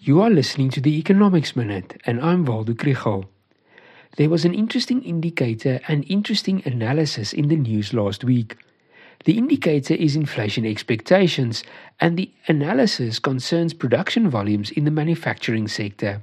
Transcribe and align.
You 0.00 0.20
are 0.22 0.30
listening 0.30 0.70
to 0.70 0.80
the 0.80 0.96
Economics 0.96 1.56
Minute, 1.56 2.00
and 2.06 2.20
I'm 2.20 2.44
Waldo 2.44 2.72
Krugell. 2.72 3.26
There 4.16 4.30
was 4.30 4.44
an 4.44 4.54
interesting 4.54 5.02
indicator 5.02 5.80
and 5.88 6.04
interesting 6.08 6.62
analysis 6.64 7.32
in 7.32 7.48
the 7.48 7.56
news 7.56 7.92
last 7.92 8.22
week. 8.22 8.56
The 9.24 9.36
indicator 9.36 9.94
is 9.94 10.14
inflation 10.14 10.64
expectations, 10.64 11.64
and 12.00 12.16
the 12.16 12.30
analysis 12.46 13.18
concerns 13.18 13.74
production 13.74 14.30
volumes 14.30 14.70
in 14.70 14.84
the 14.84 14.92
manufacturing 14.92 15.66
sector. 15.66 16.22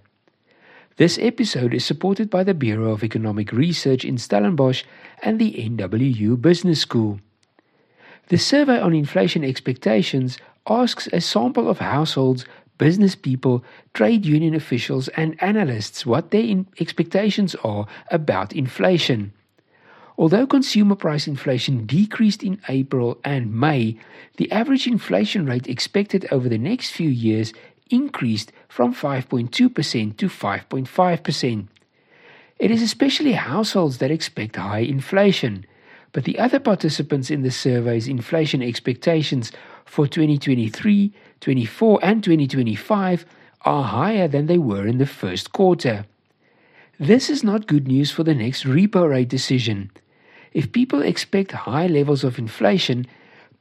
This 0.96 1.20
episode 1.22 1.74
is 1.74 1.84
supported 1.84 2.30
by 2.30 2.46
the 2.46 2.54
Bureau 2.54 2.92
of 2.92 3.04
Economic 3.04 3.52
Research 3.52 4.06
in 4.06 4.18
Stellenbosch 4.18 4.86
and 5.22 5.38
the 5.38 5.52
NWU 5.52 6.42
Business 6.42 6.80
School. 6.80 7.20
The 8.30 8.38
survey 8.38 8.80
on 8.80 8.96
inflation 8.96 9.44
expectations 9.44 10.38
asks 10.68 11.08
a 11.14 11.22
sample 11.22 11.70
of 11.70 11.78
households 11.78 12.46
business 12.78 13.16
people, 13.16 13.64
trade 13.94 14.26
union 14.26 14.54
officials, 14.56 15.08
and 15.10 15.42
analysts 15.42 16.06
what 16.06 16.32
their 16.32 16.64
expectations 16.80 17.56
are 17.64 17.88
about 18.12 18.54
inflation. 18.54 19.34
Although 20.18 20.48
consumer 20.48 20.96
price 20.96 21.28
inflation 21.28 21.86
decreased 21.86 22.42
in 22.42 22.62
April 22.70 23.20
and 23.24 23.54
May, 23.54 23.98
the 24.38 24.50
average 24.52 24.88
inflation 24.88 25.46
rate 25.46 25.68
expected 25.68 26.26
over 26.32 26.48
the 26.48 26.58
next 26.58 26.92
few 26.92 27.10
years 27.10 27.54
increased 27.90 28.52
from 28.70 28.94
5.2% 28.94 29.52
to 29.52 30.30
5.5%. 30.30 31.68
It 32.58 32.72
is 32.72 32.82
especially 32.82 33.34
households 33.34 33.98
that 33.98 34.12
expect 34.12 34.56
high 34.56 34.80
inflation, 34.80 35.66
but 36.14 36.24
the 36.24 36.40
other 36.40 36.60
participants 36.60 37.30
in 37.30 37.42
the 37.42 37.52
survey's 37.52 38.08
inflation 38.08 38.62
expectations 38.62 39.52
for 39.86 40.08
2023, 40.08 41.14
24, 41.40 42.00
and 42.04 42.24
2025 42.24 43.26
are 43.62 43.84
higher 43.84 44.28
than 44.28 44.48
they 44.48 44.58
were 44.58 44.86
in 44.86 44.98
the 44.98 45.06
first 45.06 45.52
quarter. 45.52 46.06
This 47.00 47.30
is 47.30 47.44
not 47.44 47.68
good 47.68 47.88
news 47.88 48.12
for 48.12 48.24
the 48.24 48.36
next 48.36 48.64
repo 48.64 49.10
rate 49.10 49.30
decision. 49.30 49.92
If 50.54 50.72
people 50.72 51.02
expect 51.02 51.52
high 51.52 51.88
levels 51.88 52.24
of 52.24 52.40
inflation, 52.40 53.06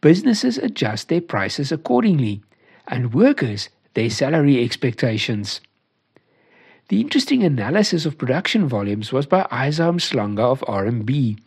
businesses 0.01 0.59
adjust 0.59 1.09
their 1.09 1.21
prices 1.21 1.73
accordingly, 1.73 2.43
and 2.87 3.15
workers 3.15 3.69
their 3.95 4.11
salary 4.11 4.63
expectations. 4.63 5.61
The 6.89 7.01
interesting 7.01 7.43
analysis 7.43 8.05
of 8.05 8.19
production 8.19 8.69
volumes 8.69 9.13
was 9.13 9.27
by 9.27 9.47
Isaah 9.51 9.93
Mhlanga 9.93 10.41
of 10.41 10.61
RMB. 10.61 11.39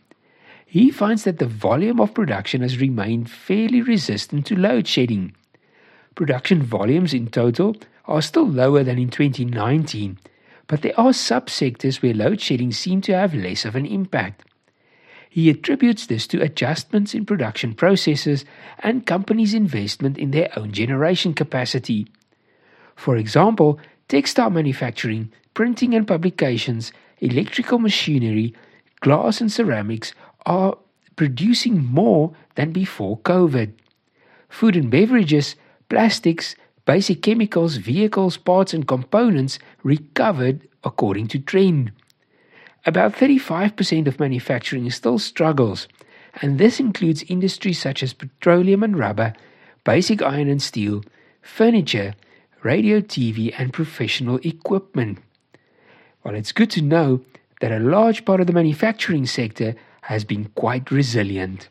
He 0.70 0.90
finds 0.90 1.24
that 1.24 1.38
the 1.38 1.46
volume 1.46 1.98
of 1.98 2.12
production 2.12 2.60
has 2.60 2.78
remained 2.78 3.30
fairly 3.30 3.80
resistant 3.80 4.44
to 4.46 4.54
load 4.54 4.86
shedding. 4.86 5.34
Production 6.14 6.62
volumes 6.62 7.14
in 7.14 7.28
total 7.28 7.74
are 8.04 8.20
still 8.20 8.46
lower 8.46 8.84
than 8.84 8.98
in 8.98 9.08
2019, 9.08 10.18
but 10.66 10.82
there 10.82 10.98
are 11.00 11.12
subsectors 11.12 12.02
where 12.02 12.12
load 12.12 12.42
shedding 12.42 12.70
seems 12.70 13.06
to 13.06 13.14
have 13.14 13.32
less 13.34 13.64
of 13.64 13.76
an 13.76 13.86
impact. 13.86 14.44
He 15.30 15.48
attributes 15.48 16.04
this 16.04 16.26
to 16.26 16.42
adjustments 16.42 17.14
in 17.14 17.24
production 17.24 17.72
processes 17.72 18.44
and 18.80 19.06
companies' 19.06 19.54
investment 19.54 20.18
in 20.18 20.32
their 20.32 20.50
own 20.58 20.72
generation 20.72 21.32
capacity. 21.32 22.08
For 22.94 23.16
example, 23.16 23.80
textile 24.08 24.50
manufacturing, 24.50 25.32
printing 25.54 25.94
and 25.94 26.06
publications, 26.06 26.92
electrical 27.20 27.78
machinery, 27.78 28.54
glass 29.00 29.40
and 29.40 29.50
ceramics 29.50 30.12
are 30.48 30.78
producing 31.14 31.84
more 31.84 32.32
than 32.54 32.72
before 32.72 33.18
COVID. 33.18 33.72
Food 34.48 34.74
and 34.76 34.90
beverages, 34.90 35.54
plastics, 35.90 36.56
basic 36.86 37.20
chemicals, 37.22 37.76
vehicles, 37.76 38.38
parts, 38.38 38.72
and 38.72 38.88
components 38.88 39.58
recovered 39.82 40.66
according 40.82 41.28
to 41.28 41.38
trend. 41.38 41.92
About 42.86 43.12
35% 43.12 44.06
of 44.06 44.18
manufacturing 44.18 44.90
still 44.90 45.18
struggles, 45.18 45.86
and 46.40 46.58
this 46.58 46.80
includes 46.80 47.24
industries 47.28 47.78
such 47.78 48.02
as 48.02 48.14
petroleum 48.14 48.82
and 48.82 48.98
rubber, 48.98 49.34
basic 49.84 50.22
iron 50.22 50.48
and 50.48 50.62
steel, 50.62 51.02
furniture, 51.42 52.14
radio, 52.62 53.00
TV, 53.00 53.54
and 53.58 53.72
professional 53.72 54.36
equipment. 54.42 55.18
While 56.22 56.36
it's 56.36 56.52
good 56.52 56.70
to 56.70 56.82
know 56.82 57.20
that 57.60 57.72
a 57.72 57.80
large 57.80 58.24
part 58.24 58.40
of 58.40 58.46
the 58.46 58.52
manufacturing 58.52 59.26
sector 59.26 59.74
has 60.08 60.24
been 60.24 60.46
quite 60.54 60.90
resilient. 60.90 61.68